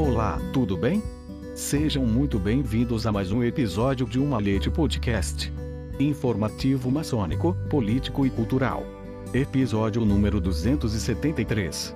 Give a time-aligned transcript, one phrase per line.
[0.00, 1.02] Olá, tudo bem?
[1.54, 5.52] Sejam muito bem-vindos a mais um episódio de Uma Leite Podcast.
[5.98, 8.82] Informativo maçônico, político e cultural.
[9.34, 11.94] Episódio número 273.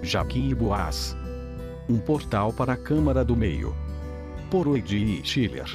[0.00, 1.16] Jaquim e Boaz.
[1.88, 3.74] Um portal para a Câmara do Meio.
[4.48, 5.66] Por Oedi Schiller.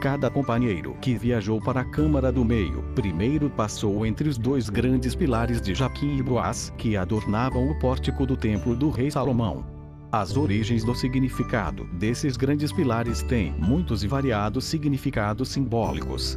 [0.00, 5.14] Cada companheiro que viajou para a Câmara do Meio primeiro passou entre os dois grandes
[5.14, 9.78] pilares de Jaquim e Boaz que adornavam o pórtico do templo do rei Salomão.
[10.12, 16.36] As origens do significado desses grandes pilares têm muitos e variados significados simbólicos.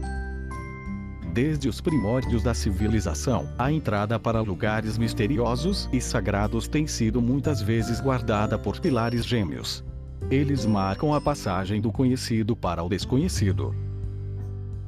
[1.34, 7.64] Desde os primórdios da civilização, a entrada para lugares misteriosos e sagrados tem sido muitas
[7.64, 9.84] vezes guardada por pilares gêmeos.
[10.30, 13.76] Eles marcam a passagem do conhecido para o desconhecido.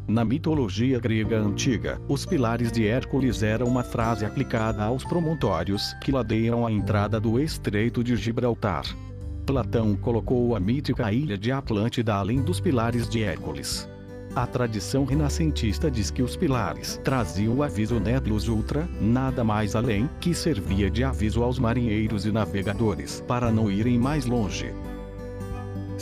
[0.07, 6.11] Na mitologia grega antiga, os pilares de Hércules eram uma frase aplicada aos promontórios que
[6.11, 8.85] ladeiam a entrada do Estreito de Gibraltar.
[9.47, 13.89] Platão colocou a mítica ilha de Atlântida além dos pilares de Hércules.
[14.35, 20.07] A tradição renascentista diz que os pilares traziam o aviso Netlus Ultra, nada mais além,
[20.19, 24.71] que servia de aviso aos marinheiros e navegadores para não irem mais longe.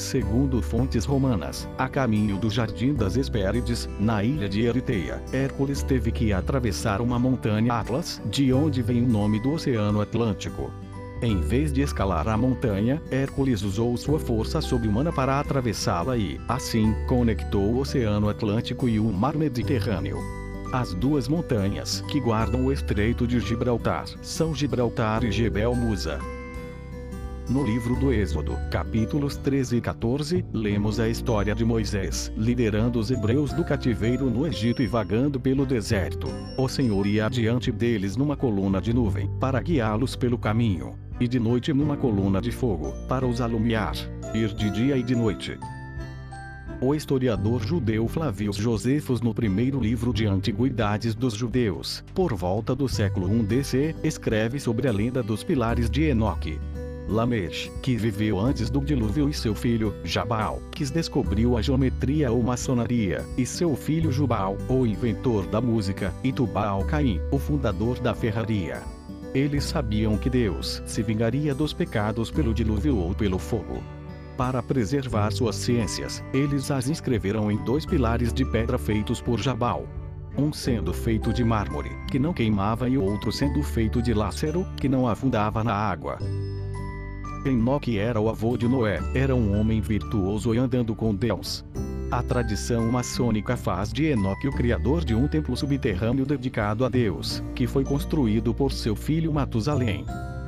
[0.03, 6.11] Segundo fontes romanas, a caminho do Jardim das Hespérides, na ilha de Eriteia, Hércules teve
[6.11, 10.69] que atravessar uma montanha Atlas, de onde vem o nome do Oceano Atlântico.
[11.21, 16.93] Em vez de escalar a montanha, Hércules usou sua força sobre-humana para atravessá-la e, assim,
[17.07, 20.17] conectou o Oceano Atlântico e o Mar Mediterrâneo.
[20.73, 26.19] As duas montanhas que guardam o Estreito de Gibraltar são Gibraltar e Jebel Musa.
[27.49, 33.11] No livro do Êxodo, capítulos 13 e 14, lemos a história de Moisés, liderando os
[33.11, 36.27] hebreus do cativeiro no Egito e vagando pelo deserto.
[36.57, 41.37] O Senhor ia adiante deles numa coluna de nuvem, para guiá-los pelo caminho, e de
[41.37, 43.93] noite numa coluna de fogo, para os alumiar,
[44.33, 45.59] ir de dia e de noite.
[46.79, 52.87] O historiador judeu Flavius Josephus no primeiro livro de Antiguidades dos Judeus, por volta do
[52.87, 56.57] século I DC, escreve sobre a lenda dos pilares de Enoque.
[57.07, 62.41] Lamesh, que viveu antes do dilúvio e seu filho, Jabal, que descobriu a geometria ou
[62.41, 68.13] maçonaria, e seu filho Jubal, o inventor da música, e Tubal Caim, o fundador da
[68.13, 68.81] ferraria.
[69.33, 73.83] Eles sabiam que Deus se vingaria dos pecados pelo dilúvio ou pelo fogo.
[74.37, 79.87] Para preservar suas ciências, eles as inscreveram em dois pilares de pedra feitos por Jabal,
[80.37, 84.65] um sendo feito de mármore, que não queimava e o outro sendo feito de lácero,
[84.77, 86.17] que não afundava na água.
[87.45, 91.65] Enoque era o avô de Noé, era um homem virtuoso e andando com Deus.
[92.09, 97.43] A tradição maçônica faz de Enoque o criador de um templo subterrâneo dedicado a Deus,
[97.53, 100.05] que foi construído por seu filho Matusalém.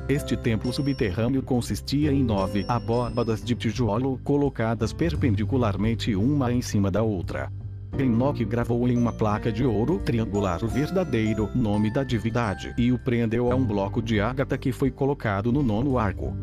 [0.08, 7.02] Este templo subterrâneo consistia em nove abóbadas de tijolo colocadas perpendicularmente uma em cima da
[7.02, 7.52] outra.
[7.98, 12.98] Enoque gravou em uma placa de ouro triangular o verdadeiro nome da divindade e o
[12.98, 16.34] prendeu a um bloco de ágata que foi colocado no nono arco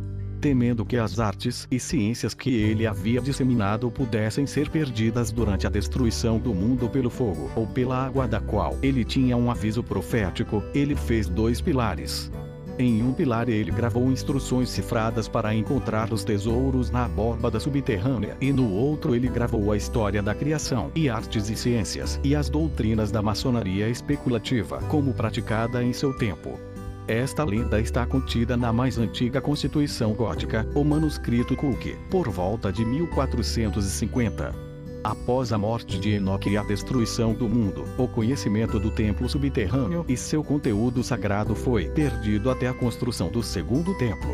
[0.44, 5.70] temendo que as artes e ciências que ele havia disseminado pudessem ser perdidas durante a
[5.70, 10.62] destruição do mundo pelo fogo ou pela água da qual ele tinha um aviso profético,
[10.74, 12.30] ele fez dois pilares.
[12.78, 18.52] Em um pilar ele gravou instruções cifradas para encontrar os tesouros na abóbada subterrânea e
[18.52, 23.12] no outro ele gravou a história da criação e artes e ciências e as doutrinas
[23.12, 26.60] da maçonaria especulativa como praticada em seu tempo.
[27.08, 32.86] Esta lenda está contida na mais antiga Constituição Gótica, o manuscrito Cook, por volta de
[32.86, 34.56] 1450.
[35.04, 40.06] Após a morte de Enoque e a destruição do mundo, o conhecimento do templo subterrâneo
[40.08, 44.34] e seu conteúdo sagrado foi perdido até a construção do segundo templo.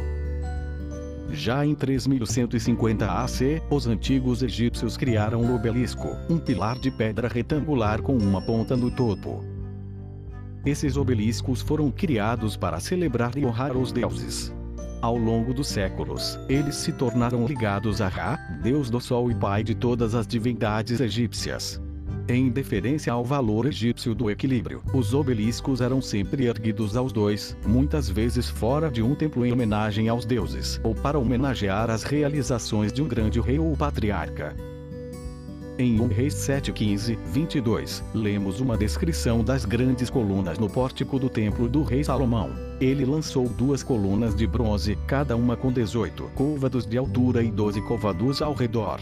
[1.32, 8.00] Já em 3150 AC, os antigos egípcios criaram o obelisco, um pilar de pedra retangular
[8.00, 9.44] com uma ponta no topo.
[10.66, 14.54] Esses obeliscos foram criados para celebrar e honrar os deuses.
[15.02, 19.64] Ao longo dos séculos, eles se tornaram ligados a Ra, deus do sol e pai
[19.64, 21.82] de todas as divindades egípcias.
[22.28, 28.10] Em deferência ao valor egípcio do equilíbrio, os obeliscos eram sempre erguidos aos dois, muitas
[28.10, 33.02] vezes fora de um templo em homenagem aos deuses, ou para homenagear as realizações de
[33.02, 34.56] um grande rei ou patriarca.
[35.80, 41.70] Em 1 Reis 7:15, 22, lemos uma descrição das grandes colunas no pórtico do templo
[41.70, 42.50] do rei Salomão.
[42.82, 47.82] Ele lançou duas colunas de bronze, cada uma com 18 côvados de altura e 12
[47.84, 49.00] côvados ao redor.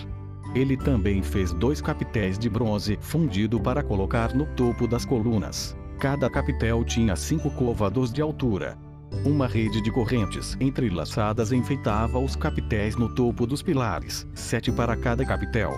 [0.54, 5.76] Ele também fez dois capitéis de bronze fundido para colocar no topo das colunas.
[5.98, 8.78] Cada capitel tinha cinco côvados de altura.
[9.26, 15.26] Uma rede de correntes entrelaçadas enfeitava os capitéis no topo dos pilares, sete para cada
[15.26, 15.76] capitel.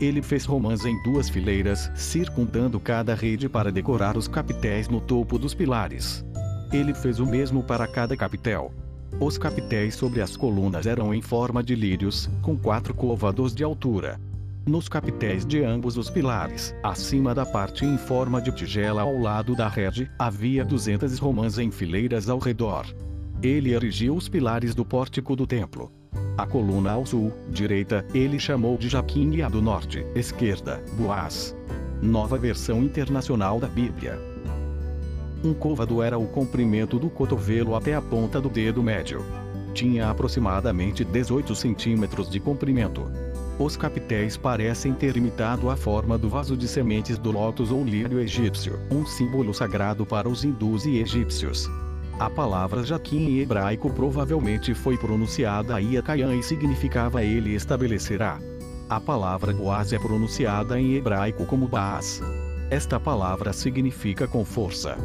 [0.00, 5.38] Ele fez romãs em duas fileiras, circundando cada rede para decorar os capitéis no topo
[5.38, 6.24] dos pilares.
[6.72, 8.72] Ele fez o mesmo para cada capitel.
[9.18, 14.20] Os capitéis sobre as colunas eram em forma de lírios, com quatro côvados de altura.
[14.64, 19.56] Nos capitéis de ambos os pilares, acima da parte em forma de tigela ao lado
[19.56, 22.86] da rede, havia duzentas romãs em fileiras ao redor.
[23.42, 25.90] Ele erigiu os pilares do pórtico do templo.
[26.38, 31.52] A coluna ao sul, direita, ele chamou de Jaquim e a do norte, esquerda, Boaz.
[32.00, 34.20] Nova versão internacional da Bíblia.
[35.42, 39.26] Um côvado era o comprimento do cotovelo até a ponta do dedo médio.
[39.74, 43.10] Tinha aproximadamente 18 centímetros de comprimento.
[43.58, 48.20] Os capitéis parecem ter imitado a forma do vaso de sementes do lótus ou lírio
[48.20, 51.68] egípcio, um símbolo sagrado para os hindus e egípcios.
[52.18, 58.40] A palavra Jaquim em hebraico provavelmente foi pronunciada Iacayan e significava ele estabelecerá.
[58.90, 62.20] A palavra Boaz é pronunciada em hebraico como Baas.
[62.70, 64.96] Esta palavra significa com força.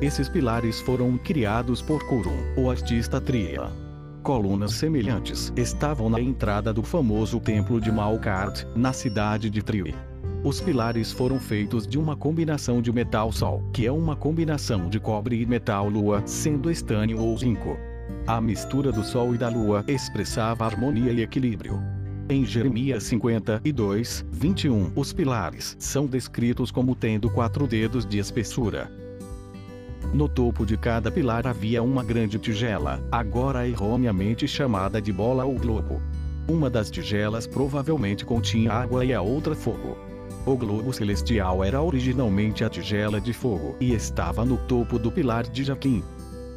[0.00, 3.68] Esses pilares foram criados por Kurum, o artista Tria.
[4.22, 9.92] Colunas semelhantes estavam na entrada do famoso templo de Malkart, na cidade de Tri.
[10.42, 15.42] Os pilares foram feitos de uma combinação de metal-sol, que é uma combinação de cobre
[15.42, 17.76] e metal-lua, sendo estânio ou zinco.
[18.26, 21.78] A mistura do sol e da lua expressava harmonia e equilíbrio.
[22.26, 28.90] Em Jeremias 52, 21, os pilares são descritos como tendo quatro dedos de espessura.
[30.14, 35.54] No topo de cada pilar havia uma grande tigela, agora erroneamente chamada de bola ou
[35.56, 36.00] globo.
[36.48, 40.09] Uma das tigelas provavelmente continha água e a outra fogo.
[40.46, 45.44] O globo celestial era originalmente a tigela de fogo e estava no topo do pilar
[45.44, 46.02] de Jaquim.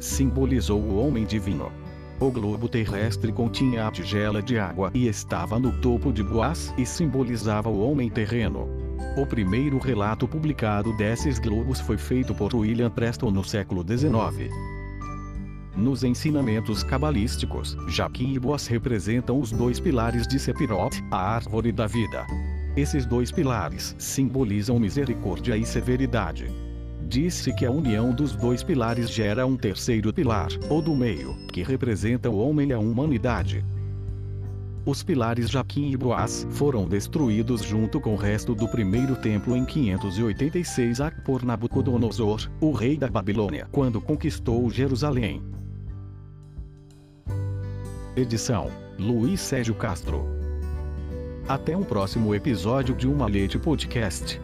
[0.00, 1.70] Simbolizou o homem divino.
[2.18, 6.86] O globo terrestre continha a tigela de água e estava no topo de Boaz e
[6.86, 8.68] simbolizava o homem terreno.
[9.18, 14.50] O primeiro relato publicado desses globos foi feito por William Preston no século XIX.
[15.76, 21.86] Nos ensinamentos cabalísticos, Jaquim e Boaz representam os dois pilares de Sepirot, a árvore da
[21.86, 22.24] vida.
[22.76, 26.50] Esses dois pilares simbolizam misericórdia e severidade.
[27.08, 31.62] Disse que a união dos dois pilares gera um terceiro pilar, o do meio, que
[31.62, 33.64] representa o homem e a humanidade.
[34.84, 39.64] Os pilares Jaquim e Boaz foram destruídos junto com o resto do primeiro templo em
[39.64, 45.40] 586 a por Nabucodonosor, o rei da Babilônia, quando conquistou Jerusalém.
[48.16, 48.68] Edição:
[48.98, 50.33] Luiz Sérgio Castro.
[51.46, 54.40] Até um próximo episódio de Uma Leite Podcast.